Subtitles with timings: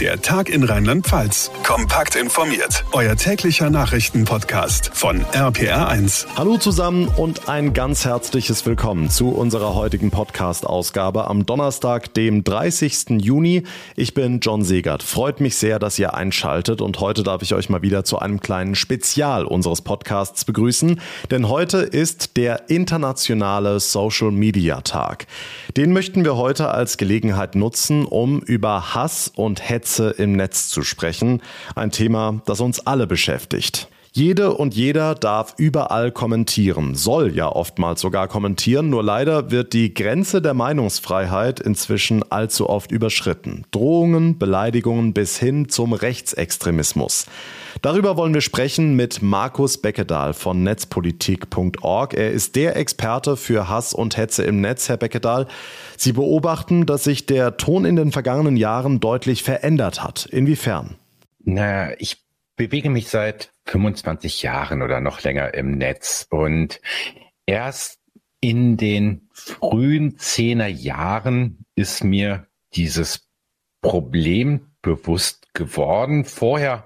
[0.00, 1.52] Der Tag in Rheinland-Pfalz.
[1.62, 2.84] Kompakt informiert.
[2.90, 6.26] Euer täglicher Nachrichtenpodcast von RPR1.
[6.36, 13.22] Hallo zusammen und ein ganz herzliches Willkommen zu unserer heutigen Podcast-Ausgabe am Donnerstag, dem 30.
[13.22, 13.62] Juni.
[13.94, 15.04] Ich bin John Segert.
[15.04, 18.40] Freut mich sehr, dass ihr einschaltet und heute darf ich euch mal wieder zu einem
[18.40, 21.00] kleinen Spezial unseres Podcasts begrüßen,
[21.30, 25.28] denn heute ist der internationale Social Media Tag.
[25.76, 30.70] Den möchten wir heute als Gelegenheit nutzen, um über Hass und Hetze Hetze im Netz
[30.70, 31.42] zu sprechen.
[31.74, 33.88] Ein Thema, das uns alle beschäftigt.
[34.16, 39.92] Jede und jeder darf überall kommentieren, soll ja oftmals sogar kommentieren, nur leider wird die
[39.92, 43.64] Grenze der Meinungsfreiheit inzwischen allzu oft überschritten.
[43.72, 47.26] Drohungen, Beleidigungen bis hin zum Rechtsextremismus.
[47.82, 52.14] Darüber wollen wir sprechen mit Markus Beckedahl von netzpolitik.org.
[52.14, 55.48] Er ist der Experte für Hass und Hetze im Netz, Herr Beckedahl.
[55.96, 60.26] Sie beobachten, dass sich der Ton in den vergangenen Jahren deutlich verändert hat.
[60.26, 60.94] Inwiefern?
[61.42, 62.18] Na, ich
[62.54, 66.80] bewege mich seit 25 Jahren oder noch länger im Netz und
[67.46, 68.00] erst
[68.40, 73.26] in den frühen Zehner Jahren ist mir dieses
[73.80, 76.24] Problem bewusst geworden.
[76.24, 76.84] Vorher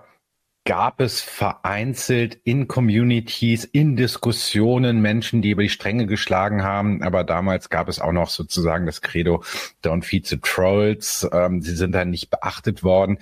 [0.68, 7.02] gab es vereinzelt in Communities, in Diskussionen Menschen, die über die Stränge geschlagen haben.
[7.02, 9.42] Aber damals gab es auch noch sozusagen das Credo,
[9.82, 11.26] don't feed the trolls.
[11.32, 13.18] Ähm, sie sind dann nicht beachtet worden.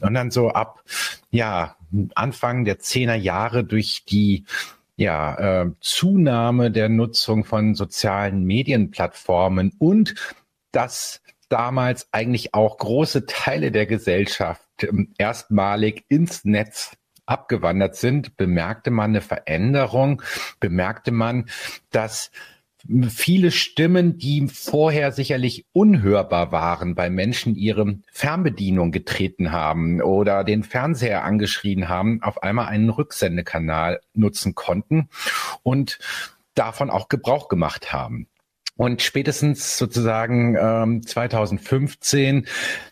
[0.00, 0.82] Und dann so ab,
[1.30, 1.76] ja,
[2.14, 4.44] Anfang der Zehner Jahre durch die
[4.96, 10.14] ja, äh, Zunahme der Nutzung von sozialen Medienplattformen und
[10.72, 18.90] das damals eigentlich auch große Teile der Gesellschaft ähm, erstmalig ins Netz abgewandert sind, bemerkte
[18.90, 20.22] man eine Veränderung,
[20.60, 21.48] bemerkte man,
[21.90, 22.30] dass
[23.08, 30.62] viele Stimmen, die vorher sicherlich unhörbar waren, bei Menschen ihre Fernbedienung getreten haben oder den
[30.62, 35.08] Fernseher angeschrien haben, auf einmal einen Rücksendekanal nutzen konnten
[35.62, 35.98] und
[36.54, 38.28] davon auch Gebrauch gemacht haben.
[38.78, 42.46] Und spätestens sozusagen ähm, 2015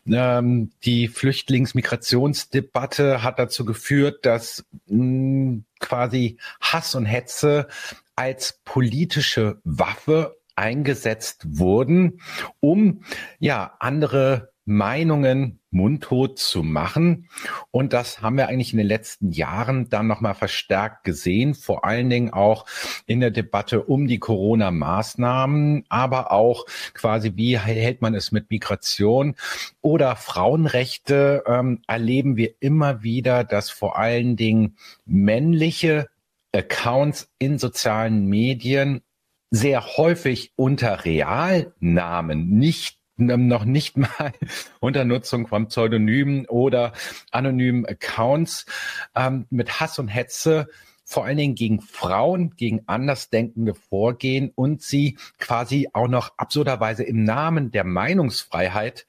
[0.08, 7.68] ähm, die Flüchtlingsmigrationsdebatte hat dazu geführt, dass mh, quasi Hass und Hetze
[8.16, 12.20] als politische Waffe eingesetzt wurden,
[12.60, 13.02] um
[13.38, 17.28] ja andere Meinungen mundtot zu machen.
[17.70, 22.10] Und das haben wir eigentlich in den letzten Jahren dann nochmal verstärkt gesehen, vor allen
[22.10, 22.66] Dingen auch
[23.06, 29.36] in der Debatte um die Corona-Maßnahmen, aber auch quasi, wie hält man es mit Migration
[29.82, 36.08] oder Frauenrechte, ähm, erleben wir immer wieder, dass vor allen Dingen männliche
[36.56, 39.02] Accounts in sozialen Medien
[39.50, 44.32] sehr häufig unter Realnamen, nicht noch nicht mal
[44.80, 46.92] unter Nutzung von Pseudonymen oder
[47.30, 48.66] anonymen Accounts
[49.14, 50.68] ähm, mit Hass und Hetze
[51.08, 57.22] vor allen Dingen gegen Frauen, gegen Andersdenkende vorgehen und sie quasi auch noch absurderweise im
[57.22, 59.06] Namen der Meinungsfreiheit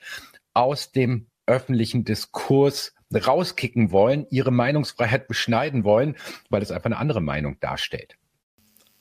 [0.54, 6.16] aus dem öffentlichen Diskurs rauskicken wollen, ihre Meinungsfreiheit beschneiden wollen,
[6.50, 8.18] weil es einfach eine andere Meinung darstellt.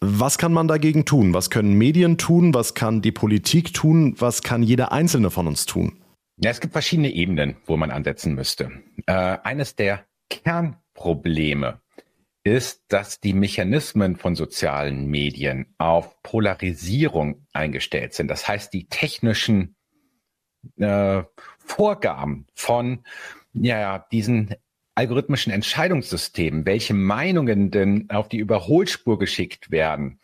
[0.00, 1.32] Was kann man dagegen tun?
[1.32, 2.54] Was können Medien tun?
[2.54, 4.14] Was kann die Politik tun?
[4.18, 6.02] Was kann jeder Einzelne von uns tun?
[6.38, 8.70] Ja, es gibt verschiedene Ebenen, wo man ansetzen müsste.
[9.06, 11.80] Äh, eines der Kernprobleme
[12.44, 18.28] ist, dass die Mechanismen von sozialen Medien auf Polarisierung eingestellt sind.
[18.28, 19.76] Das heißt, die technischen
[20.76, 21.22] äh,
[21.58, 23.04] Vorgaben von
[23.60, 24.54] ja, diesen
[24.94, 30.20] algorithmischen Entscheidungssystemen, welche Meinungen denn auf die Überholspur geschickt werden,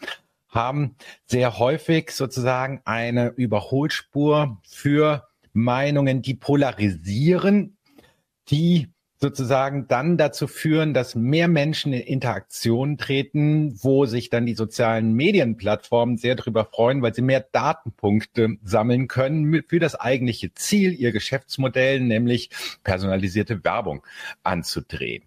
[0.48, 7.76] haben sehr häufig sozusagen eine Überholspur für Meinungen, die polarisieren,
[8.48, 8.91] die
[9.22, 15.12] sozusagen dann dazu führen, dass mehr Menschen in Interaktion treten, wo sich dann die sozialen
[15.14, 21.12] Medienplattformen sehr darüber freuen, weil sie mehr Datenpunkte sammeln können für das eigentliche Ziel, ihr
[21.12, 22.50] Geschäftsmodell, nämlich
[22.82, 24.04] personalisierte Werbung
[24.42, 25.22] anzudrehen.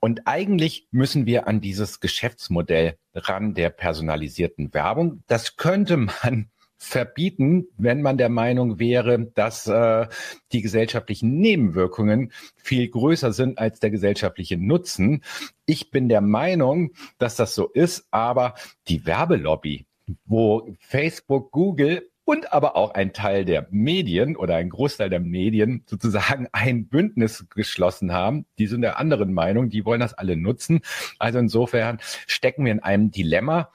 [0.00, 5.22] Und eigentlich müssen wir an dieses Geschäftsmodell ran der personalisierten Werbung.
[5.28, 10.06] Das könnte man verbieten, wenn man der Meinung wäre, dass äh,
[10.52, 15.22] die gesellschaftlichen Nebenwirkungen viel größer sind als der gesellschaftliche Nutzen.
[15.64, 18.54] Ich bin der Meinung, dass das so ist, aber
[18.88, 19.86] die Werbelobby,
[20.24, 25.84] wo Facebook, Google und aber auch ein Teil der Medien oder ein Großteil der Medien
[25.86, 28.44] sozusagen ein Bündnis geschlossen haben.
[28.58, 30.80] Die sind der anderen Meinung, die wollen das alle nutzen.
[31.18, 33.70] Also insofern stecken wir in einem Dilemma,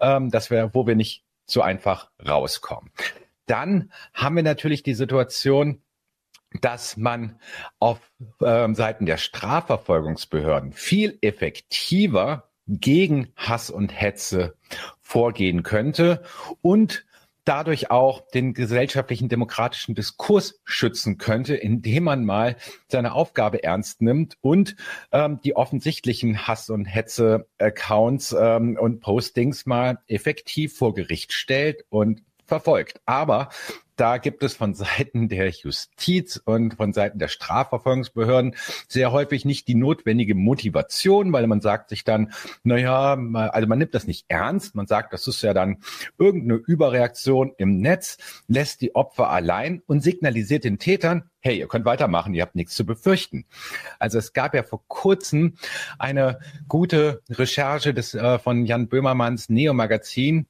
[0.00, 2.90] ähm, dass wir, wo wir nicht so einfach rauskommen.
[3.46, 5.82] Dann haben wir natürlich die Situation,
[6.60, 7.38] dass man
[7.78, 7.98] auf
[8.40, 14.56] äh, Seiten der Strafverfolgungsbehörden viel effektiver gegen Hass und Hetze
[15.00, 16.22] vorgehen könnte
[16.62, 17.04] und
[17.46, 22.56] dadurch auch den gesellschaftlichen demokratischen Diskurs schützen könnte, indem man mal
[22.88, 24.76] seine Aufgabe ernst nimmt und
[25.12, 32.22] ähm, die offensichtlichen Hass- und Hetze-Accounts ähm, und Postings mal effektiv vor Gericht stellt und
[32.44, 33.00] verfolgt.
[33.06, 33.48] Aber
[33.96, 38.54] da gibt es von Seiten der Justiz und von Seiten der Strafverfolgungsbehörden
[38.88, 42.32] sehr häufig nicht die notwendige Motivation, weil man sagt sich dann,
[42.62, 44.74] naja, also man nimmt das nicht ernst.
[44.74, 45.78] Man sagt, das ist ja dann
[46.18, 51.84] irgendeine Überreaktion im Netz, lässt die Opfer allein und signalisiert den Tätern, hey, ihr könnt
[51.84, 53.46] weitermachen, ihr habt nichts zu befürchten.
[54.00, 55.56] Also es gab ja vor kurzem
[55.98, 60.48] eine gute Recherche des, äh, von Jan Böhmermanns Neo-Magazin,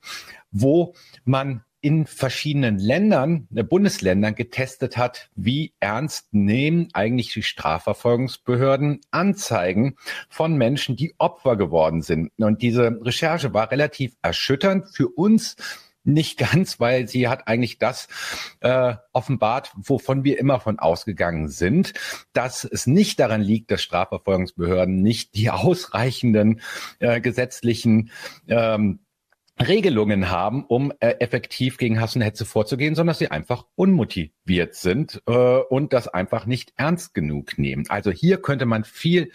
[0.50, 0.94] wo
[1.24, 9.94] man in verschiedenen Ländern, äh, Bundesländern getestet hat, wie ernst nehmen eigentlich die Strafverfolgungsbehörden Anzeigen
[10.28, 12.32] von Menschen, die Opfer geworden sind.
[12.38, 15.54] Und diese Recherche war relativ erschütternd für uns
[16.02, 18.08] nicht ganz, weil sie hat eigentlich das
[18.60, 21.92] äh, offenbart, wovon wir immer von ausgegangen sind,
[22.32, 26.62] dass es nicht daran liegt, dass Strafverfolgungsbehörden nicht die ausreichenden
[26.98, 28.10] äh, gesetzlichen
[28.48, 28.98] ähm,
[29.58, 34.74] Regelungen haben, um äh, effektiv gegen Hass und Hetze vorzugehen, sondern dass sie einfach unmotiviert
[34.74, 37.86] sind äh, und das einfach nicht ernst genug nehmen.
[37.88, 39.30] Also hier könnte man viel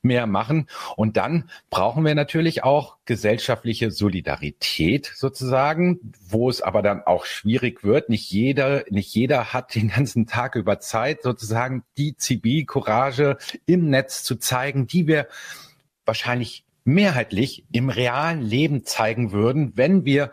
[0.00, 7.02] mehr machen und dann brauchen wir natürlich auch gesellschaftliche Solidarität sozusagen, wo es aber dann
[7.02, 8.08] auch schwierig wird.
[8.10, 14.22] Nicht jeder, nicht jeder hat den ganzen Tag über Zeit sozusagen die Zivilcourage im Netz
[14.22, 15.26] zu zeigen, die wir
[16.06, 20.30] wahrscheinlich mehrheitlich im realen Leben zeigen würden, wenn wir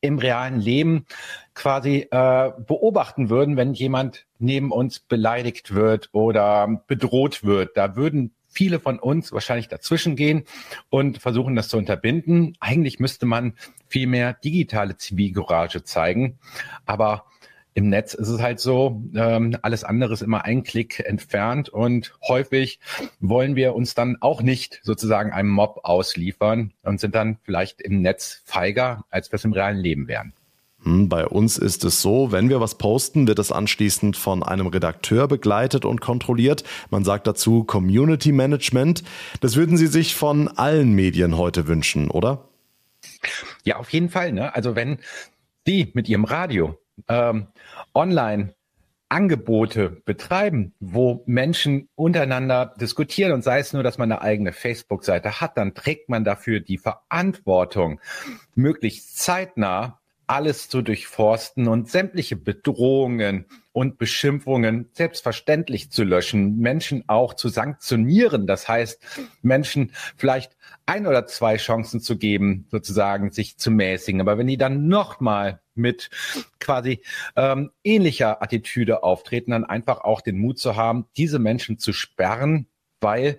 [0.00, 1.06] im realen Leben
[1.54, 7.76] quasi äh, beobachten würden, wenn jemand neben uns beleidigt wird oder bedroht wird.
[7.76, 10.44] Da würden viele von uns wahrscheinlich dazwischen gehen
[10.90, 12.56] und versuchen, das zu unterbinden.
[12.60, 13.54] Eigentlich müsste man
[13.88, 16.38] viel mehr digitale Zivilcourage zeigen.
[16.84, 17.24] Aber
[17.74, 22.14] im Netz ist es halt so, ähm, alles andere ist immer ein Klick entfernt und
[22.26, 22.80] häufig
[23.20, 28.02] wollen wir uns dann auch nicht sozusagen einem Mob ausliefern und sind dann vielleicht im
[28.02, 30.34] Netz feiger, als wir es im realen Leben wären.
[30.84, 34.66] Hm, bei uns ist es so, wenn wir was posten, wird es anschließend von einem
[34.66, 36.64] Redakteur begleitet und kontrolliert.
[36.90, 39.02] Man sagt dazu Community Management.
[39.40, 42.48] Das würden Sie sich von allen Medien heute wünschen, oder?
[43.64, 44.32] Ja, auf jeden Fall.
[44.32, 44.54] Ne?
[44.54, 44.98] Also wenn
[45.64, 46.76] Sie mit Ihrem Radio
[47.08, 47.48] ähm,
[47.94, 48.54] online
[49.12, 55.40] Angebote betreiben, wo Menschen untereinander diskutieren und sei es nur, dass man eine eigene Facebook-Seite
[55.40, 58.00] hat, dann trägt man dafür die Verantwortung,
[58.54, 67.34] möglichst zeitnah alles zu durchforsten und sämtliche Bedrohungen und Beschimpfungen selbstverständlich zu löschen, Menschen auch
[67.34, 68.46] zu sanktionieren.
[68.46, 69.02] Das heißt,
[69.40, 74.20] Menschen vielleicht ein oder zwei Chancen zu geben, sozusagen sich zu mäßigen.
[74.20, 76.10] Aber wenn die dann nochmal mit
[76.60, 77.02] quasi
[77.34, 82.66] ähm, ähnlicher Attitüde auftreten, dann einfach auch den Mut zu haben, diese Menschen zu sperren,
[83.00, 83.38] weil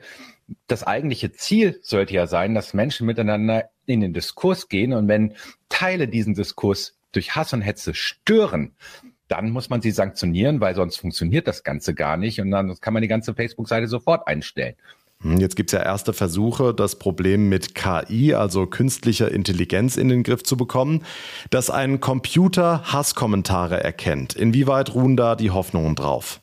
[0.68, 5.36] das eigentliche Ziel sollte ja sein, dass Menschen miteinander in den Diskurs gehen und wenn
[5.70, 8.76] Teile diesen Diskurs durch Hass und Hetze stören,
[9.34, 12.94] dann muss man sie sanktionieren, weil sonst funktioniert das Ganze gar nicht und dann kann
[12.94, 14.76] man die ganze Facebook-Seite sofort einstellen.
[15.22, 20.10] Hm, jetzt gibt es ja erste Versuche, das Problem mit KI, also künstlicher Intelligenz, in
[20.10, 21.04] den Griff zu bekommen,
[21.50, 24.36] dass ein Computer Hasskommentare erkennt.
[24.36, 26.40] Inwieweit ruhen da die Hoffnungen drauf?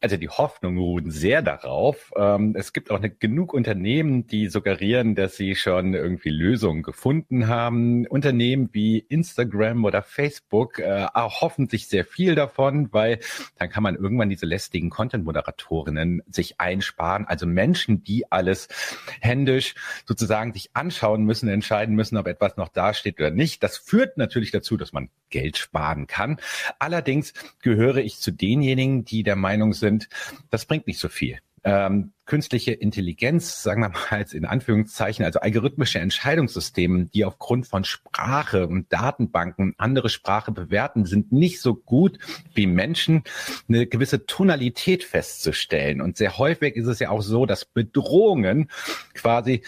[0.00, 2.12] Also die Hoffnungen ruhen sehr darauf.
[2.16, 7.48] Ähm, es gibt auch nicht genug Unternehmen, die suggerieren, dass sie schon irgendwie Lösungen gefunden
[7.48, 8.06] haben.
[8.06, 13.18] Unternehmen wie Instagram oder Facebook äh, hoffen sich sehr viel davon, weil
[13.58, 17.26] dann kann man irgendwann diese lästigen Content-Moderatorinnen sich einsparen.
[17.26, 18.68] Also Menschen, die alles
[19.20, 19.74] händisch
[20.06, 23.62] sozusagen sich anschauen müssen, entscheiden müssen, ob etwas noch dasteht oder nicht.
[23.62, 26.38] Das führt natürlich dazu, dass man Geld sparen kann.
[26.78, 30.08] Allerdings gehöre ich zu denjenigen, die der Meinung sind,
[30.50, 31.38] das bringt nicht so viel.
[31.68, 37.82] Ähm, künstliche Intelligenz, sagen wir mal jetzt in Anführungszeichen, also algorithmische Entscheidungssysteme, die aufgrund von
[37.82, 42.20] Sprache und Datenbanken andere Sprache bewerten, sind nicht so gut
[42.54, 43.24] wie Menschen,
[43.68, 46.00] eine gewisse Tonalität festzustellen.
[46.00, 48.70] Und sehr häufig ist es ja auch so, dass Bedrohungen
[49.14, 49.62] quasi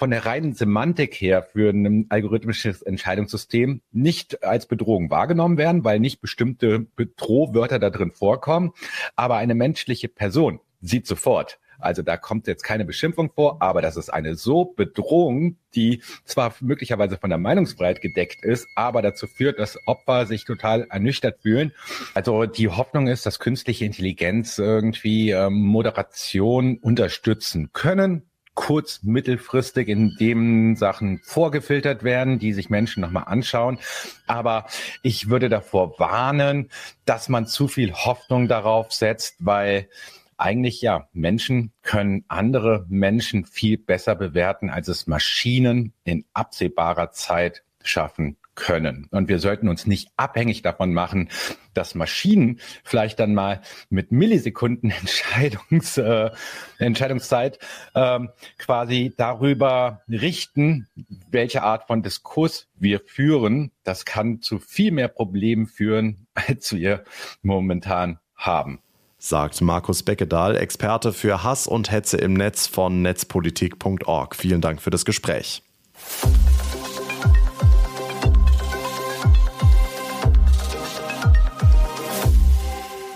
[0.00, 6.00] von der reinen Semantik her für ein algorithmisches Entscheidungssystem nicht als Bedrohung wahrgenommen werden, weil
[6.00, 8.72] nicht bestimmte Bedrohwörter da drin vorkommen.
[9.14, 13.98] Aber eine menschliche Person sieht sofort, Also da kommt jetzt keine Beschimpfung vor, aber das
[13.98, 19.58] ist eine so Bedrohung, die zwar möglicherweise von der Meinungsfreiheit gedeckt ist, aber dazu führt,
[19.58, 21.72] dass Opfer sich total ernüchtert fühlen.
[22.14, 28.29] Also die Hoffnung ist, dass künstliche Intelligenz irgendwie ähm, Moderation unterstützen können
[28.60, 33.78] kurz-, mittelfristig, in dem Sachen vorgefiltert werden, die sich Menschen nochmal anschauen.
[34.26, 34.66] Aber
[35.02, 36.68] ich würde davor warnen,
[37.06, 39.88] dass man zu viel Hoffnung darauf setzt, weil
[40.36, 47.62] eigentlich ja, Menschen können andere Menschen viel besser bewerten, als es Maschinen in absehbarer Zeit
[47.82, 49.08] schaffen können.
[49.10, 51.30] Und wir sollten uns nicht abhängig davon machen,
[51.74, 56.30] dass Maschinen vielleicht dann mal mit Millisekunden Entscheidungs, äh,
[56.78, 57.58] Entscheidungszeit
[57.94, 60.86] ähm, quasi darüber richten,
[61.30, 63.72] welche Art von Diskurs wir führen.
[63.82, 67.04] Das kann zu viel mehr Problemen führen, als wir
[67.42, 68.80] momentan haben
[69.22, 74.34] sagt Markus Beckedahl, Experte für Hass und Hetze im Netz von netzpolitik.org.
[74.34, 75.62] Vielen Dank für das Gespräch.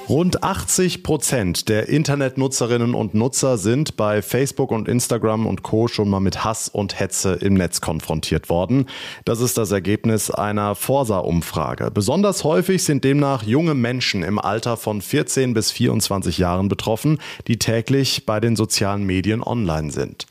[0.07, 5.89] Rund 80 Prozent der Internetnutzerinnen und Nutzer sind bei Facebook und Instagram und Co.
[5.89, 8.85] schon mal mit Hass und Hetze im Netz konfrontiert worden.
[9.25, 11.91] Das ist das Ergebnis einer Forsa-Umfrage.
[11.91, 17.59] Besonders häufig sind demnach junge Menschen im Alter von 14 bis 24 Jahren betroffen, die
[17.59, 20.27] täglich bei den sozialen Medien online sind.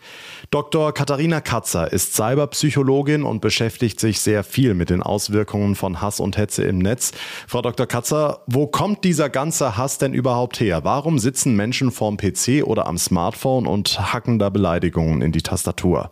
[0.54, 0.94] Dr.
[0.94, 6.38] Katharina Katzer ist Cyberpsychologin und beschäftigt sich sehr viel mit den Auswirkungen von Hass und
[6.38, 7.12] Hetze im Netz.
[7.48, 7.88] Frau Dr.
[7.88, 10.84] Katzer, wo kommt dieser ganze Hass denn überhaupt her?
[10.84, 16.12] Warum sitzen Menschen vorm PC oder am Smartphone und hacken da Beleidigungen in die Tastatur?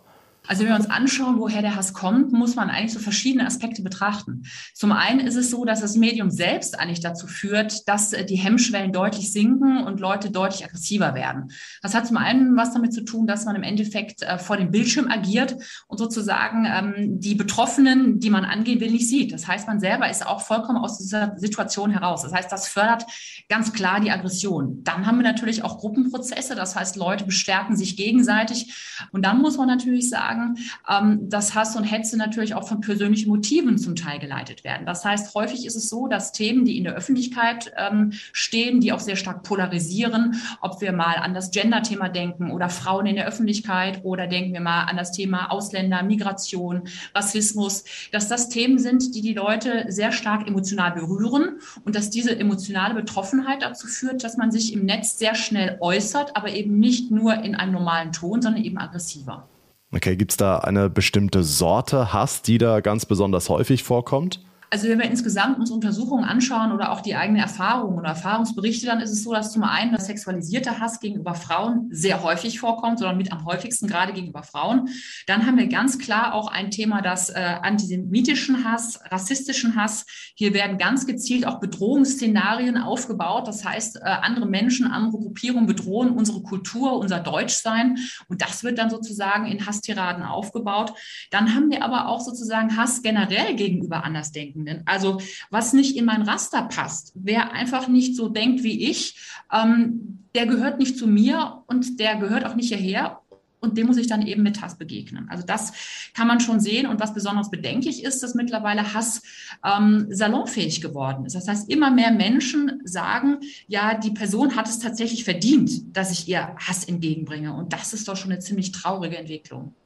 [0.52, 3.80] Also wenn wir uns anschauen, woher der Hass kommt, muss man eigentlich so verschiedene Aspekte
[3.80, 4.42] betrachten.
[4.74, 8.36] Zum einen ist es so, dass das Medium selbst eigentlich dazu führt, dass äh, die
[8.36, 11.52] Hemmschwellen deutlich sinken und Leute deutlich aggressiver werden.
[11.80, 14.70] Das hat zum einen was damit zu tun, dass man im Endeffekt äh, vor dem
[14.70, 15.56] Bildschirm agiert
[15.88, 19.32] und sozusagen ähm, die Betroffenen, die man angehen will, nicht sieht.
[19.32, 22.24] Das heißt, man selber ist auch vollkommen aus dieser Situation heraus.
[22.24, 23.06] Das heißt, das fördert
[23.48, 24.84] ganz klar die Aggression.
[24.84, 26.54] Dann haben wir natürlich auch Gruppenprozesse.
[26.54, 28.98] Das heißt, Leute bestärken sich gegenseitig.
[29.12, 30.58] Und dann muss man natürlich sagen, sagen,
[30.88, 34.86] ähm, dass Hass und Hetze natürlich auch von persönlichen Motiven zum Teil geleitet werden.
[34.86, 38.92] Das heißt, häufig ist es so, dass Themen, die in der Öffentlichkeit ähm, stehen, die
[38.92, 43.26] auch sehr stark polarisieren, ob wir mal an das Gender-Thema denken oder Frauen in der
[43.26, 46.82] Öffentlichkeit oder denken wir mal an das Thema Ausländer, Migration,
[47.14, 52.38] Rassismus, dass das Themen sind, die die Leute sehr stark emotional berühren und dass diese
[52.38, 57.10] emotionale Betroffenheit dazu führt, dass man sich im Netz sehr schnell äußert, aber eben nicht
[57.10, 59.48] nur in einem normalen Ton, sondern eben aggressiver.
[59.94, 64.40] Okay, gibt es da eine bestimmte Sorte Hass, die da ganz besonders häufig vorkommt?
[64.72, 69.02] Also wenn wir insgesamt uns Untersuchungen anschauen oder auch die eigene Erfahrungen oder Erfahrungsberichte, dann
[69.02, 73.18] ist es so, dass zum einen das sexualisierte Hass gegenüber Frauen sehr häufig vorkommt, sondern
[73.18, 74.88] mit am häufigsten gerade gegenüber Frauen.
[75.26, 80.06] Dann haben wir ganz klar auch ein Thema, das äh, antisemitischen Hass, rassistischen Hass.
[80.36, 83.48] Hier werden ganz gezielt auch Bedrohungsszenarien aufgebaut.
[83.48, 87.98] Das heißt, äh, andere Menschen, andere Gruppierungen bedrohen unsere Kultur, unser Deutschsein.
[88.28, 90.94] Und das wird dann sozusagen in Hasstiraden aufgebaut.
[91.30, 94.61] Dann haben wir aber auch sozusagen Hass generell gegenüber Andersdenken.
[94.64, 94.86] Denkenden.
[94.86, 99.16] Also was nicht in mein Raster passt, wer einfach nicht so denkt wie ich,
[99.52, 103.18] ähm, der gehört nicht zu mir und der gehört auch nicht hierher
[103.60, 105.28] und dem muss ich dann eben mit Hass begegnen.
[105.28, 105.72] Also das
[106.14, 106.88] kann man schon sehen.
[106.88, 109.22] Und was besonders bedenklich ist, dass mittlerweile Hass
[109.64, 111.36] ähm, salonfähig geworden ist.
[111.36, 113.36] Das heißt, immer mehr Menschen sagen,
[113.68, 117.54] ja, die Person hat es tatsächlich verdient, dass ich ihr Hass entgegenbringe.
[117.54, 119.76] Und das ist doch schon eine ziemlich traurige Entwicklung.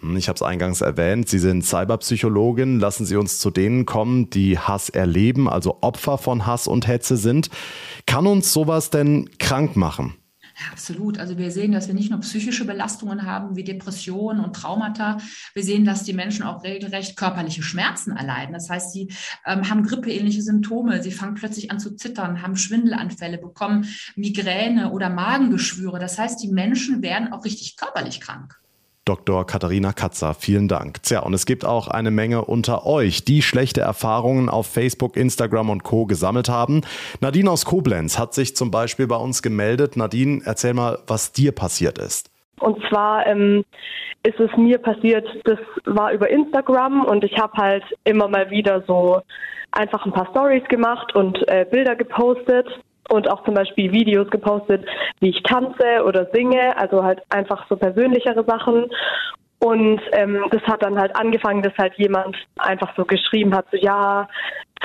[0.00, 2.78] Hm, ich habe es eingangs erwähnt, Sie sind Cyberpsychologin.
[2.78, 7.16] Lassen Sie uns zu denen kommen, die Hass erleben, also Opfer von Hass und Hetze
[7.16, 7.50] sind.
[8.06, 10.14] Kann uns sowas denn krank machen?
[10.60, 11.18] Ja, absolut.
[11.18, 15.18] Also wir sehen, dass wir nicht nur psychische Belastungen haben wie Depressionen und Traumata.
[15.54, 18.54] Wir sehen, dass die Menschen auch regelrecht körperliche Schmerzen erleiden.
[18.54, 19.12] Das heißt, sie
[19.46, 21.00] ähm, haben grippeähnliche Symptome.
[21.00, 23.86] Sie fangen plötzlich an zu zittern, haben Schwindelanfälle, bekommen
[24.16, 26.00] Migräne oder Magengeschwüre.
[26.00, 28.58] Das heißt, die Menschen werden auch richtig körperlich krank.
[29.08, 29.46] Dr.
[29.46, 30.34] Katharina Katzer.
[30.34, 31.02] Vielen Dank.
[31.02, 35.70] Tja, und es gibt auch eine Menge unter euch, die schlechte Erfahrungen auf Facebook, Instagram
[35.70, 36.04] und Co.
[36.04, 36.82] gesammelt haben.
[37.20, 39.96] Nadine aus Koblenz hat sich zum Beispiel bei uns gemeldet.
[39.96, 42.30] Nadine, erzähl mal, was dir passiert ist.
[42.60, 43.64] Und zwar ähm,
[44.24, 48.82] ist es mir passiert, das war über Instagram und ich habe halt immer mal wieder
[48.86, 49.22] so
[49.72, 52.66] einfach ein paar Stories gemacht und äh, Bilder gepostet
[53.08, 54.84] und auch zum Beispiel Videos gepostet,
[55.20, 58.86] wie ich tanze oder singe, also halt einfach so persönlichere Sachen.
[59.60, 63.76] Und ähm, das hat dann halt angefangen, dass halt jemand einfach so geschrieben hat, so
[63.76, 64.28] ja,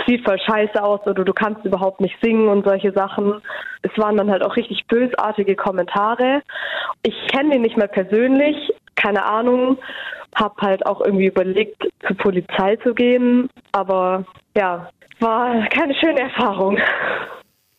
[0.07, 3.41] sieht voll scheiße aus oder du kannst überhaupt nicht singen und solche Sachen.
[3.83, 6.41] Es waren dann halt auch richtig bösartige Kommentare.
[7.03, 9.77] Ich kenne ihn nicht mehr persönlich, keine Ahnung,
[10.35, 14.25] habe halt auch irgendwie überlegt, zur Polizei zu gehen, aber
[14.57, 14.89] ja,
[15.19, 16.79] war keine schöne Erfahrung.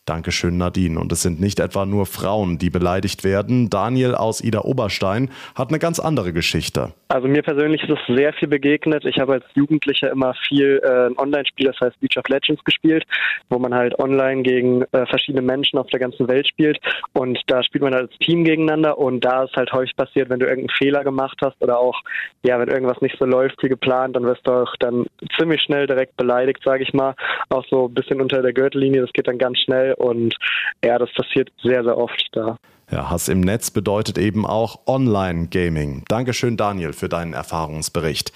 [0.05, 0.99] Dankeschön, Nadine.
[0.99, 3.71] Und es sind nicht etwa nur Frauen, die beleidigt werden.
[3.71, 6.93] Daniel aus Ida Oberstein hat eine ganz andere Geschichte.
[7.07, 9.03] Also mir persönlich ist es sehr viel begegnet.
[9.05, 13.03] Ich habe als Jugendlicher immer viel äh, Online-Spiel, das heißt League of Legends gespielt,
[13.49, 16.79] wo man halt online gegen äh, verschiedene Menschen auf der ganzen Welt spielt.
[17.13, 18.99] Und da spielt man halt als Team gegeneinander.
[18.99, 21.99] Und da ist halt häufig passiert, wenn du irgendeinen Fehler gemacht hast oder auch,
[22.43, 25.87] ja, wenn irgendwas nicht so läuft wie geplant, dann wirst du auch dann ziemlich schnell
[25.87, 27.15] direkt beleidigt, sage ich mal.
[27.49, 29.01] Auch so ein bisschen unter der Gürtellinie.
[29.01, 30.35] Das geht dann ganz schnell und
[30.83, 32.57] ja, das passiert sehr, sehr oft da.
[32.91, 36.03] Ja, Hass im Netz bedeutet eben auch Online-Gaming.
[36.07, 38.31] Dankeschön, Daniel, für deinen Erfahrungsbericht.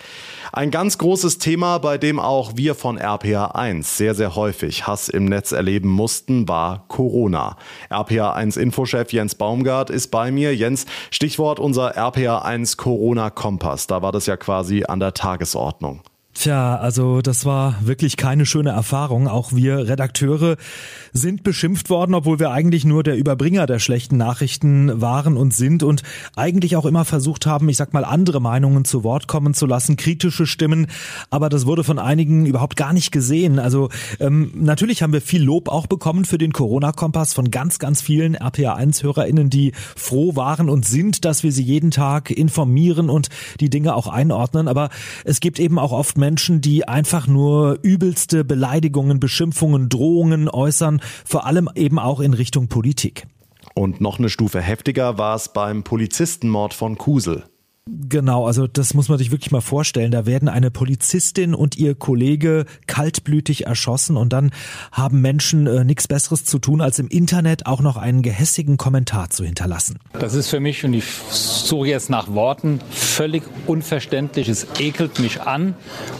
[0.51, 5.25] Ein ganz großes Thema, bei dem auch wir von RPA1 sehr, sehr häufig Hass im
[5.25, 7.57] Netz erleben mussten, war Corona.
[7.91, 10.55] RPA1-Infochef Jens Baumgart ist bei mir.
[10.55, 13.85] Jens, Stichwort unser RPA1 Corona-Kompass.
[13.85, 16.01] Da war das ja quasi an der Tagesordnung.
[16.39, 19.27] Tja, also das war wirklich keine schöne Erfahrung.
[19.27, 20.55] Auch wir Redakteure
[21.11, 25.83] sind beschimpft worden, obwohl wir eigentlich nur der Überbringer der schlechten Nachrichten waren und sind
[25.83, 26.01] und
[26.37, 29.97] eigentlich auch immer versucht haben, ich sag mal, andere Meinungen zu Wort kommen zu lassen,
[29.97, 30.87] kritische Stimmen.
[31.29, 33.59] Aber das wurde von einigen überhaupt gar nicht gesehen.
[33.59, 33.89] Also
[34.21, 38.37] ähm, natürlich haben wir viel Lob auch bekommen für den Corona-Kompass von ganz, ganz vielen
[38.37, 43.27] RPA1-HörerInnen, die froh waren und sind, dass wir sie jeden Tag informieren und
[43.59, 44.69] die Dinge auch einordnen.
[44.69, 44.89] Aber
[45.25, 51.45] es gibt eben auch oft Menschen, die einfach nur übelste Beleidigungen, Beschimpfungen, Drohungen äußern, vor
[51.45, 53.25] allem eben auch in Richtung Politik.
[53.73, 57.43] Und noch eine Stufe heftiger war es beim Polizistenmord von Kusel.
[57.91, 60.11] Genau, also das muss man sich wirklich mal vorstellen.
[60.11, 64.51] Da werden eine Polizistin und ihr Kollege kaltblütig erschossen und dann
[64.91, 69.31] haben Menschen äh, nichts Besseres zu tun, als im Internet auch noch einen gehässigen Kommentar
[69.31, 69.97] zu hinterlassen.
[70.13, 74.49] Das ist für mich, und ich suche jetzt nach Worten, völlig unverständlich.
[74.49, 75.73] Es ekelt mich an.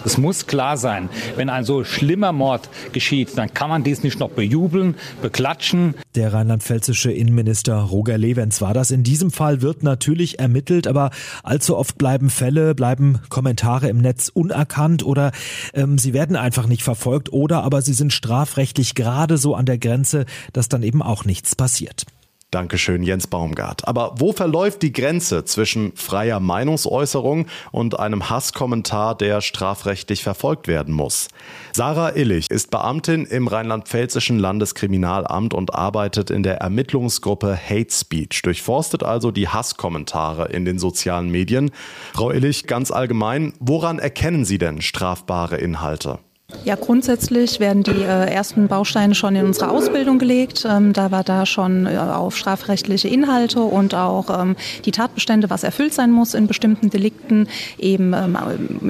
[0.06, 4.20] Es muss klar sein, wenn ein so schlimmer Mord geschieht, dann kann man dies nicht
[4.20, 5.96] noch bejubeln, beklatschen.
[6.16, 8.90] Der rheinland-pfälzische Innenminister Roger Levens war das.
[8.90, 11.12] In diesem Fall wird natürlich ermittelt, aber
[11.44, 15.32] allzu oft bleiben Fälle, bleiben Kommentare im Netz unerkannt oder
[15.74, 19.78] ähm, sie werden einfach nicht verfolgt oder aber sie sind strafrechtlich gerade so an der
[19.78, 22.06] Grenze, dass dann eben auch nichts passiert.
[22.52, 23.88] Dankeschön, Jens Baumgart.
[23.88, 30.96] Aber wo verläuft die Grenze zwischen freier Meinungsäußerung und einem Hasskommentar, der strafrechtlich verfolgt werden
[30.96, 31.28] muss?
[31.74, 39.04] Sarah Illich ist Beamtin im rheinland-pfälzischen Landeskriminalamt und arbeitet in der Ermittlungsgruppe Hate Speech, durchforstet
[39.04, 41.70] also die Hasskommentare in den sozialen Medien.
[42.14, 46.18] Frau Illich, ganz allgemein, woran erkennen Sie denn strafbare Inhalte?
[46.66, 50.68] Ja, grundsätzlich werden die äh, ersten Bausteine schon in unsere Ausbildung gelegt.
[50.70, 55.64] Ähm, da war da schon äh, auf strafrechtliche Inhalte und auch ähm, die Tatbestände, was
[55.64, 58.38] erfüllt sein muss in bestimmten Delikten, eben ähm,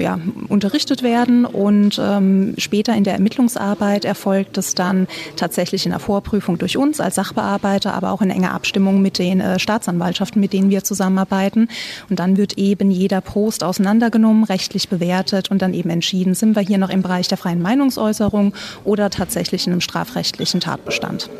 [0.00, 0.18] ja,
[0.48, 1.44] unterrichtet werden.
[1.44, 6.98] Und ähm, später in der Ermittlungsarbeit erfolgt es dann tatsächlich in der Vorprüfung durch uns
[6.98, 11.68] als Sachbearbeiter, aber auch in enger Abstimmung mit den äh, Staatsanwaltschaften, mit denen wir zusammenarbeiten.
[12.08, 16.62] Und dann wird eben jeder Post auseinandergenommen, rechtlich bewertet und dann eben entschieden, sind wir
[16.62, 21.30] hier noch im Bereich der freien freien Meinungsäußerung oder tatsächlich in einem strafrechtlichen Tatbestand.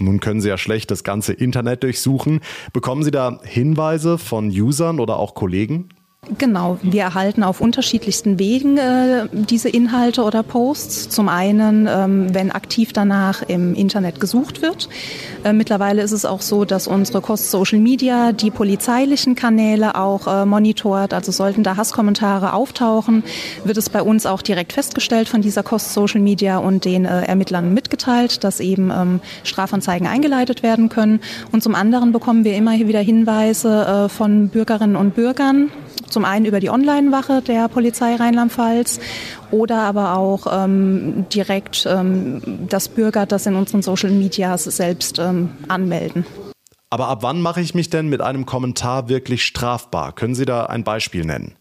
[0.00, 2.40] Nun können Sie ja schlecht das ganze Internet durchsuchen.
[2.72, 5.90] Bekommen Sie da Hinweise von Usern oder auch Kollegen?
[6.38, 11.08] Genau, wir erhalten auf unterschiedlichsten Wegen äh, diese Inhalte oder Posts.
[11.08, 14.88] Zum einen, ähm, wenn aktiv danach im Internet gesucht wird.
[15.42, 20.28] Äh, mittlerweile ist es auch so, dass unsere Cost Social Media die polizeilichen Kanäle auch
[20.28, 21.12] äh, monitort.
[21.12, 23.24] Also sollten da Hasskommentare auftauchen,
[23.64, 27.22] wird es bei uns auch direkt festgestellt von dieser Cost Social Media und den äh,
[27.22, 31.18] Ermittlern mitgeteilt, dass eben ähm, Strafanzeigen eingeleitet werden können.
[31.50, 35.72] Und zum anderen bekommen wir immer wieder Hinweise äh, von Bürgerinnen und Bürgern,
[36.12, 39.00] zum einen über die Online-Wache der Polizei Rheinland-Pfalz
[39.50, 45.50] oder aber auch ähm, direkt ähm, das Bürger das in unseren Social Medias selbst ähm,
[45.68, 46.24] anmelden.
[46.90, 50.12] Aber ab wann mache ich mich denn mit einem Kommentar wirklich strafbar?
[50.12, 51.54] Können Sie da ein Beispiel nennen?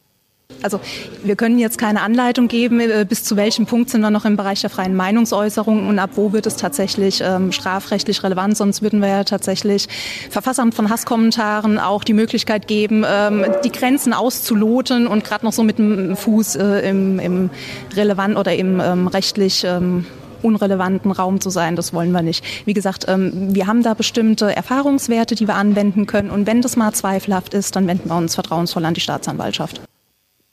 [0.61, 0.79] Also
[1.23, 4.37] wir können jetzt keine Anleitung geben, äh, bis zu welchem Punkt sind wir noch im
[4.37, 8.57] Bereich der freien Meinungsäußerung und ab wo wird es tatsächlich ähm, strafrechtlich relevant.
[8.57, 9.87] Sonst würden wir ja tatsächlich
[10.29, 15.63] Verfassern von Hasskommentaren auch die Möglichkeit geben, ähm, die Grenzen auszuloten und gerade noch so
[15.63, 17.49] mit dem Fuß äh, im, im
[17.95, 20.05] relevant oder im ähm, rechtlich ähm,
[20.43, 21.75] unrelevanten Raum zu sein.
[21.75, 22.43] Das wollen wir nicht.
[22.65, 26.29] Wie gesagt, ähm, wir haben da bestimmte Erfahrungswerte, die wir anwenden können.
[26.29, 29.81] Und wenn das mal zweifelhaft ist, dann wenden wir uns vertrauensvoll an die Staatsanwaltschaft.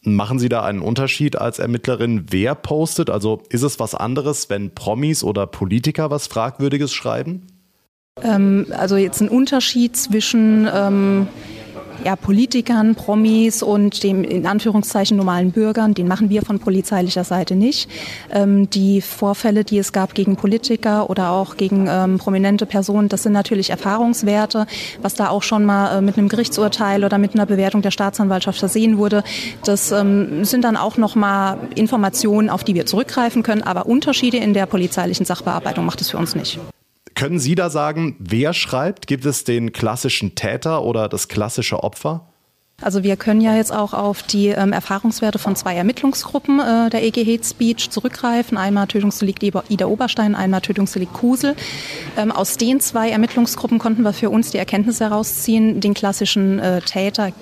[0.03, 3.11] Machen Sie da einen Unterschied als Ermittlerin, wer postet?
[3.11, 7.47] Also ist es was anderes, wenn Promis oder Politiker was Fragwürdiges schreiben?
[8.23, 11.29] Ähm, also jetzt ein Unterschied zwischen ähm,
[12.05, 17.57] ja, Politikern, Promis und dem in Anführungszeichen normalen Bürgern, den machen wir von polizeilicher Seite
[17.57, 17.89] nicht.
[18.33, 23.23] Ähm, die Vorfälle, die es gab gegen Politiker oder auch gegen ähm, prominente Personen, das
[23.23, 24.67] sind natürlich Erfahrungswerte,
[25.03, 28.59] was da auch schon mal äh, mit einem Gerichtsurteil oder mit einer Bewertung der Staatsanwaltschaft
[28.59, 29.25] versehen wurde.
[29.65, 34.39] Das ähm, sind dann auch noch mal Informationen, auf die wir zurückgreifen können, aber Unterschiede
[34.39, 36.59] in der polizeilichen Sachbearbeitung macht es für uns nicht.
[37.19, 39.09] Können Sie da sagen, wer schreibt?
[39.09, 42.29] Gibt es den klassischen Täter oder das klassische Opfer?
[42.81, 47.03] Also wir können ja jetzt auch auf die ähm, Erfahrungswerte von zwei Ermittlungsgruppen äh, der
[47.03, 48.57] EG Hate Speech zurückgreifen.
[48.57, 51.57] Einmal Tötungsdelikt Ida Oberstein, einmal Tötungsdelikt Kusel.
[52.17, 56.81] Ähm, aus den zwei Ermittlungsgruppen konnten wir für uns die Erkenntnis herausziehen, den klassischen äh,
[56.83, 57.33] Täter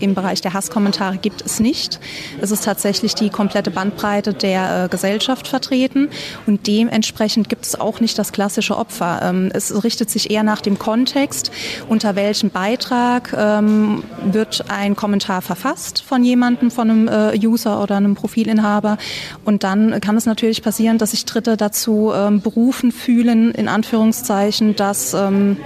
[0.00, 2.00] im Bereich der Hasskommentare gibt es nicht.
[2.40, 6.08] Es ist tatsächlich die komplette Bandbreite der äh, Gesellschaft vertreten
[6.46, 9.20] und dementsprechend gibt es auch nicht das klassische Opfer.
[9.22, 11.50] Ähm, es richtet sich eher nach dem Kontext,
[11.88, 17.96] unter welchem Beitrag ähm, wird ein Kommentar verfasst von jemandem, von einem äh, User oder
[17.96, 18.98] einem Profilinhaber
[19.44, 24.76] und dann kann es natürlich passieren, dass sich Dritte dazu ähm, berufen fühlen, in Anführungszeichen,
[24.76, 25.56] dass ähm,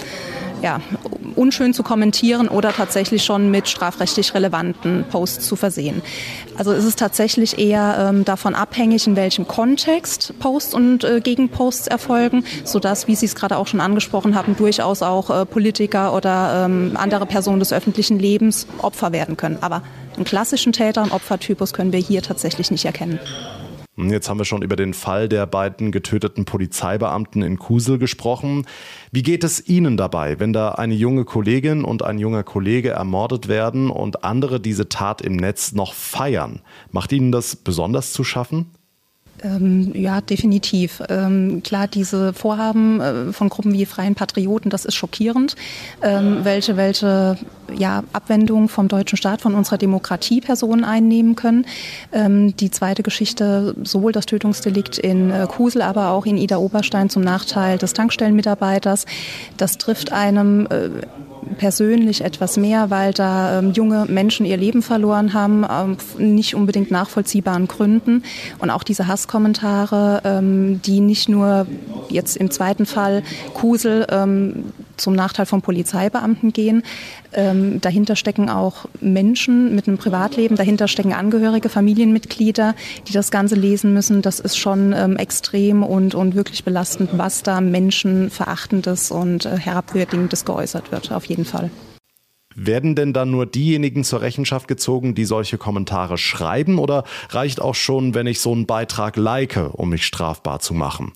[0.62, 0.81] ja,
[1.37, 6.03] unschön zu kommentieren oder tatsächlich schon mit strafrechtlich relevanten Posts zu versehen.
[6.57, 11.87] Also ist es tatsächlich eher ähm, davon abhängig, in welchem Kontext Posts und äh, Gegenposts
[11.87, 16.64] erfolgen, sodass, wie Sie es gerade auch schon angesprochen haben, durchaus auch äh, Politiker oder
[16.64, 19.59] ähm, andere Personen des öffentlichen Lebens Opfer werden können.
[19.61, 19.83] Aber
[20.16, 23.21] einen klassischen Täter, einen Opfertypus können wir hier tatsächlich nicht erkennen.
[23.99, 28.65] Hm, jetzt haben wir schon über den Fall der beiden getöteten Polizeibeamten in Kusel gesprochen.
[29.11, 33.49] Wie geht es Ihnen dabei, wenn da eine junge Kollegin und ein junger Kollege ermordet
[33.49, 36.61] werden und andere diese Tat im Netz noch feiern?
[36.93, 38.71] Macht Ihnen das besonders zu schaffen?
[39.42, 41.03] Ähm, ja, definitiv.
[41.09, 45.55] Ähm, klar, diese Vorhaben äh, von Gruppen wie Freien Patrioten, das ist schockierend.
[46.03, 47.38] Ähm, welche, welche
[47.77, 51.66] ja, Abwendung vom deutschen Staat, von unserer Demokratie Personen einnehmen können.
[52.12, 57.11] Ähm, die zweite Geschichte, sowohl das Tötungsdelikt in äh, Kusel, aber auch in Ida Oberstein
[57.11, 59.07] zum Nachteil des Tankstellenmitarbeiters,
[59.57, 60.90] das trifft einem äh,
[61.59, 66.90] persönlich etwas mehr, weil da ähm, junge Menschen ihr Leben verloren haben, ähm, nicht unbedingt
[66.90, 68.22] nachvollziehbaren Gründen.
[68.59, 71.66] Und auch diese Hasskommentare, ähm, die nicht nur
[72.09, 73.22] jetzt im zweiten Fall
[73.55, 74.64] Kusel ähm,
[74.99, 76.83] zum Nachteil von Polizeibeamten gehen.
[77.33, 82.75] Ähm, dahinter stecken auch Menschen mit einem Privatleben, dahinter stecken Angehörige, Familienmitglieder,
[83.07, 84.23] die das Ganze lesen müssen.
[84.23, 90.45] Das ist schon ähm, extrem und, und wirklich belastend, was da Menschenverachtendes und äh, Herabwürdigendes
[90.45, 91.71] geäußert wird, auf jeden Fall.
[92.61, 97.77] Werden denn dann nur diejenigen zur Rechenschaft gezogen, die solche Kommentare schreiben, oder reicht auch
[97.77, 101.13] schon, wenn ich so einen Beitrag like, um mich strafbar zu machen?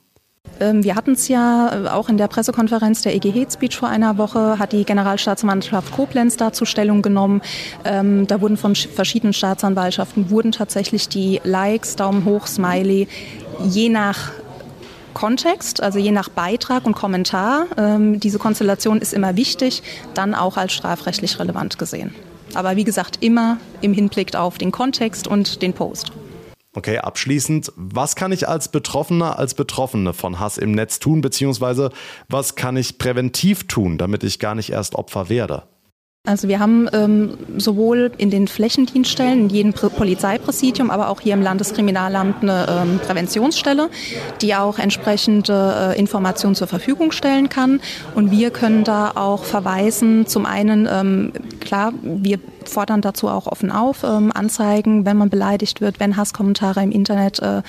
[0.63, 3.89] Ähm, wir hatten es ja äh, auch in der Pressekonferenz der EG Hate Speech vor
[3.89, 7.43] einer Woche, hat die Generalstaatsanwaltschaft Koblenz dazu Stellung genommen.
[7.85, 13.09] Ähm, da wurden von verschiedenen Staatsanwaltschaften wurden tatsächlich die Likes, Daumen hoch, Smiley,
[13.65, 14.31] je nach
[15.15, 19.83] Kontext, also je nach Beitrag und Kommentar, ähm, diese Konstellation ist immer wichtig,
[20.15, 22.15] dann auch als strafrechtlich relevant gesehen.
[22.55, 26.13] Aber wie gesagt, immer im Hinblick auf den Kontext und den Post.
[26.75, 31.91] Okay, abschließend, was kann ich als Betroffener, als Betroffene von Hass im Netz tun, beziehungsweise
[32.29, 35.65] was kann ich präventiv tun, damit ich gar nicht erst Opfer werde?
[36.25, 41.43] Also wir haben ähm, sowohl in den Flächendienststellen, in jedem Polizeipräsidium, aber auch hier im
[41.43, 43.91] Landeskriminalamt eine ähm, Präventionsstelle,
[44.41, 47.81] die auch entsprechende äh, Informationen zur Verfügung stellen kann.
[48.15, 53.71] Und wir können da auch verweisen, zum einen, ähm, klar, wir fordern dazu auch offen
[53.71, 57.63] auf, ähm, Anzeigen, wenn man beleidigt wird, wenn Hasskommentare im Internet äh,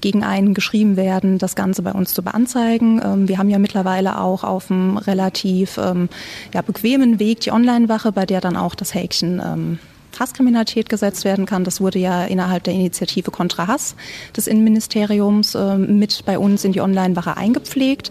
[0.00, 3.00] gegen einen geschrieben werden, das Ganze bei uns zu beanzeigen.
[3.04, 6.08] Ähm, wir haben ja mittlerweile auch auf einem relativ ähm,
[6.52, 9.78] ja, bequemen Weg die Online-Wache, bei der dann auch das Häkchen ähm,
[10.18, 11.64] Hasskriminalität gesetzt werden kann.
[11.64, 13.94] Das wurde ja innerhalb der Initiative Contra Hass
[14.36, 18.10] des Innenministeriums äh, mit bei uns in die Online-Wache eingepflegt.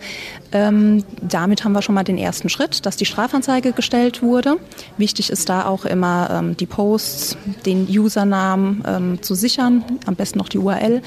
[0.51, 4.57] Ähm, damit haben wir schon mal den ersten Schritt, dass die Strafanzeige gestellt wurde.
[4.97, 10.37] Wichtig ist da auch immer ähm, die Posts, den Usernamen ähm, zu sichern, am besten
[10.39, 11.01] noch die URL.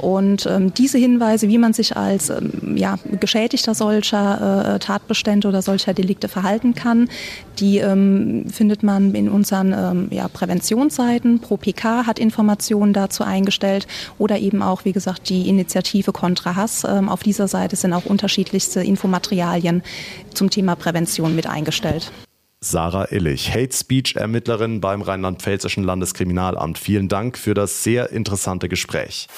[0.00, 5.62] Und ähm, diese Hinweise, wie man sich als ähm, ja, Geschädigter solcher äh, Tatbestände oder
[5.62, 7.08] solcher Delikte verhalten kann,
[7.58, 11.40] die ähm, findet man in unseren ja, Präventionsseiten.
[11.40, 13.86] Pro PK hat Informationen dazu eingestellt
[14.18, 16.84] oder eben auch, wie gesagt, die Initiative Contra Hass.
[16.84, 19.82] auf dieser Seite sind auch unterschiedlichste Infomaterialien
[20.34, 22.12] zum Thema Prävention mit eingestellt.
[22.60, 26.78] Sarah Illich, Hate Speech Ermittlerin beim Rheinland-Pfälzischen Landeskriminalamt.
[26.78, 29.28] Vielen Dank für das sehr interessante Gespräch.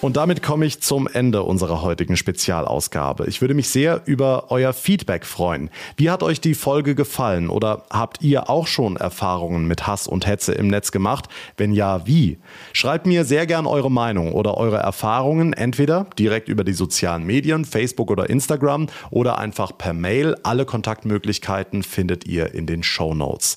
[0.00, 3.26] Und damit komme ich zum Ende unserer heutigen Spezialausgabe.
[3.26, 5.70] Ich würde mich sehr über euer Feedback freuen.
[5.96, 10.24] Wie hat euch die Folge gefallen oder habt ihr auch schon Erfahrungen mit Hass und
[10.24, 11.28] Hetze im Netz gemacht?
[11.56, 12.38] Wenn ja, wie?
[12.72, 17.64] Schreibt mir sehr gern eure Meinung oder eure Erfahrungen entweder direkt über die sozialen Medien,
[17.64, 20.36] Facebook oder Instagram oder einfach per Mail.
[20.44, 23.56] Alle Kontaktmöglichkeiten findet ihr in den Show Notes.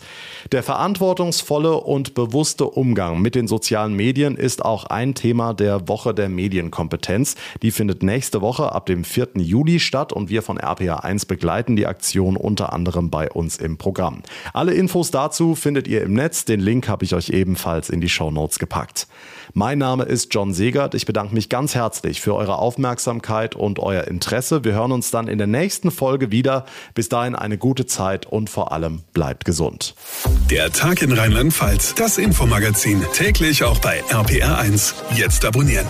[0.51, 6.15] Der verantwortungsvolle und bewusste Umgang mit den sozialen Medien ist auch ein Thema der Woche
[6.15, 7.35] der Medienkompetenz.
[7.61, 9.29] Die findet nächste Woche ab dem 4.
[9.35, 14.23] Juli statt und wir von RPA1 begleiten die Aktion unter anderem bei uns im Programm.
[14.53, 16.45] Alle Infos dazu findet ihr im Netz.
[16.45, 19.07] Den Link habe ich euch ebenfalls in die Show Notes gepackt.
[19.53, 20.95] Mein Name ist John Segert.
[20.95, 24.63] Ich bedanke mich ganz herzlich für eure Aufmerksamkeit und euer Interesse.
[24.63, 26.65] Wir hören uns dann in der nächsten Folge wieder.
[26.93, 29.95] Bis dahin eine gute Zeit und vor allem bleibt gesund.
[30.49, 34.93] Der Tag in Rheinland-Pfalz, das Infomagazin, täglich auch bei RPR1.
[35.15, 35.87] Jetzt abonnieren.